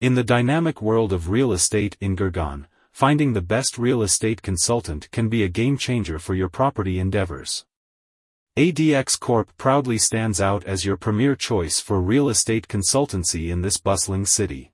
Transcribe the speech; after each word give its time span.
In 0.00 0.14
the 0.14 0.24
dynamic 0.24 0.80
world 0.80 1.12
of 1.12 1.28
real 1.28 1.52
estate 1.52 1.98
in 2.00 2.16
Gurgaon, 2.16 2.64
finding 2.90 3.34
the 3.34 3.42
best 3.42 3.76
real 3.76 4.00
estate 4.00 4.40
consultant 4.40 5.10
can 5.10 5.28
be 5.28 5.42
a 5.42 5.48
game 5.48 5.76
changer 5.76 6.18
for 6.18 6.34
your 6.34 6.48
property 6.48 6.98
endeavors. 6.98 7.66
ADX 8.56 9.20
Corp 9.20 9.54
proudly 9.58 9.98
stands 9.98 10.40
out 10.40 10.64
as 10.64 10.86
your 10.86 10.96
premier 10.96 11.36
choice 11.36 11.80
for 11.80 12.00
real 12.00 12.30
estate 12.30 12.66
consultancy 12.66 13.50
in 13.50 13.60
this 13.60 13.76
bustling 13.76 14.24
city. 14.24 14.72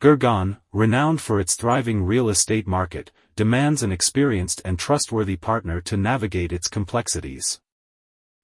Gurgaon, 0.00 0.58
renowned 0.72 1.20
for 1.20 1.40
its 1.40 1.56
thriving 1.56 2.04
real 2.04 2.28
estate 2.28 2.68
market, 2.68 3.10
demands 3.34 3.82
an 3.82 3.90
experienced 3.90 4.62
and 4.64 4.78
trustworthy 4.78 5.36
partner 5.36 5.80
to 5.80 5.96
navigate 5.96 6.52
its 6.52 6.68
complexities. 6.68 7.60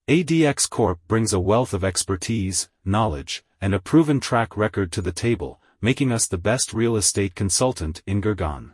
ADX 0.08 0.68
Corp 0.68 0.98
brings 1.06 1.32
a 1.32 1.38
wealth 1.38 1.72
of 1.72 1.84
expertise, 1.84 2.68
knowledge, 2.84 3.44
and 3.60 3.72
a 3.72 3.78
proven 3.78 4.18
track 4.18 4.56
record 4.56 4.90
to 4.90 5.00
the 5.00 5.12
table, 5.12 5.60
making 5.84 6.10
us 6.10 6.26
the 6.26 6.38
best 6.38 6.72
real 6.72 6.96
estate 6.96 7.34
consultant 7.34 8.02
in 8.06 8.22
Gurgaon. 8.22 8.70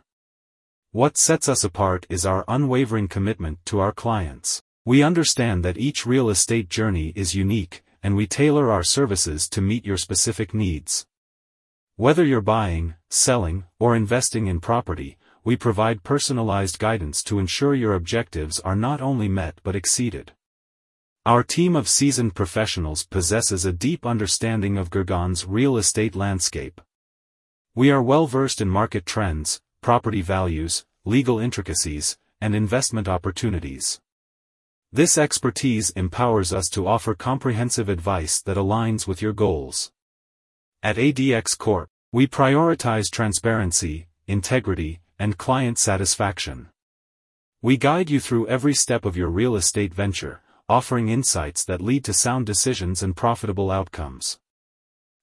What 0.93 1.17
sets 1.17 1.49
us 1.49 1.61
apart 1.61 2.07
is 2.09 2.25
our 2.25 2.45
unwavering 2.47 3.09
commitment 3.09 3.57
to 3.65 3.81
our 3.81 3.91
clients. 3.91 4.61
We 4.85 5.03
understand 5.03 5.65
that 5.65 5.77
each 5.77 6.05
real 6.05 6.29
estate 6.29 6.69
journey 6.69 7.11
is 7.13 7.35
unique, 7.35 7.83
and 8.01 8.15
we 8.15 8.27
tailor 8.27 8.71
our 8.71 8.81
services 8.81 9.49
to 9.49 9.59
meet 9.59 9.85
your 9.85 9.97
specific 9.97 10.53
needs. 10.53 11.05
Whether 11.97 12.23
you're 12.23 12.39
buying, 12.39 12.95
selling, 13.09 13.65
or 13.77 13.93
investing 13.93 14.47
in 14.47 14.61
property, 14.61 15.17
we 15.43 15.57
provide 15.57 16.03
personalized 16.03 16.79
guidance 16.79 17.21
to 17.23 17.39
ensure 17.39 17.75
your 17.75 17.93
objectives 17.93 18.61
are 18.61 18.77
not 18.87 19.01
only 19.01 19.27
met 19.27 19.59
but 19.63 19.75
exceeded. 19.75 20.31
Our 21.25 21.43
team 21.43 21.75
of 21.75 21.89
seasoned 21.89 22.35
professionals 22.35 23.03
possesses 23.03 23.65
a 23.65 23.73
deep 23.73 24.05
understanding 24.05 24.77
of 24.77 24.89
Gurgaon's 24.89 25.45
real 25.45 25.75
estate 25.75 26.15
landscape. 26.15 26.79
We 27.73 27.89
are 27.89 28.03
well 28.03 28.27
versed 28.27 28.59
in 28.59 28.67
market 28.67 29.05
trends, 29.05 29.61
property 29.79 30.21
values, 30.21 30.83
legal 31.05 31.39
intricacies, 31.39 32.17
and 32.41 32.53
investment 32.53 33.07
opportunities. 33.07 34.01
This 34.91 35.17
expertise 35.17 35.89
empowers 35.91 36.51
us 36.51 36.67
to 36.71 36.85
offer 36.85 37.15
comprehensive 37.15 37.87
advice 37.87 38.41
that 38.41 38.57
aligns 38.57 39.07
with 39.07 39.21
your 39.21 39.31
goals. 39.31 39.89
At 40.83 40.97
ADX 40.97 41.57
Corp, 41.57 41.87
we 42.11 42.27
prioritize 42.27 43.09
transparency, 43.09 44.07
integrity, 44.27 44.99
and 45.17 45.37
client 45.37 45.79
satisfaction. 45.79 46.67
We 47.61 47.77
guide 47.77 48.09
you 48.09 48.19
through 48.19 48.47
every 48.47 48.73
step 48.73 49.05
of 49.05 49.15
your 49.15 49.29
real 49.29 49.55
estate 49.55 49.93
venture, 49.93 50.41
offering 50.67 51.07
insights 51.07 51.63
that 51.63 51.79
lead 51.79 52.03
to 52.03 52.11
sound 52.11 52.47
decisions 52.47 53.01
and 53.01 53.15
profitable 53.15 53.71
outcomes. 53.71 54.39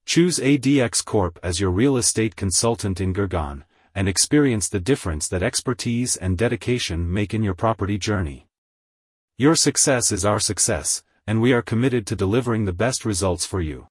Choose 0.09 0.39
ADX 0.39 1.05
Corp 1.05 1.39
as 1.42 1.61
your 1.61 1.70
real 1.70 1.98
estate 1.98 2.34
consultant 2.34 2.98
in 2.98 3.12
Gurgaon, 3.12 3.64
and 3.95 4.09
experience 4.09 4.67
the 4.67 4.81
difference 4.81 5.28
that 5.28 5.42
expertise 5.42 6.17
and 6.17 6.39
dedication 6.39 7.12
make 7.12 7.34
in 7.34 7.42
your 7.42 7.53
property 7.53 7.98
journey. 7.98 8.47
Your 9.37 9.55
success 9.55 10.11
is 10.11 10.25
our 10.25 10.41
success, 10.41 11.03
and 11.27 11.42
we 11.42 11.53
are 11.53 11.61
committed 11.61 12.06
to 12.06 12.17
delivering 12.17 12.65
the 12.65 12.73
best 12.73 13.05
results 13.05 13.45
for 13.45 13.61
you. 13.61 13.89